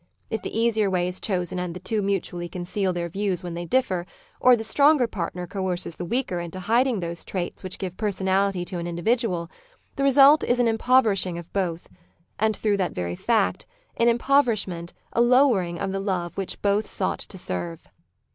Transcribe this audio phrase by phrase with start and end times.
[0.31, 3.65] If the easier way is chosen and the two mutually conceal their views when they
[3.65, 4.07] differ,
[4.39, 8.79] or the stronger partner coerces the weaker into hiding those traits which give personality to
[8.79, 9.47] an individual,
[9.97, 11.87] the result is an impoverishing of both,
[12.39, 17.19] and through that very fact, an impoverishment, a lov/ering of the love which both sought
[17.19, 17.87] to serve.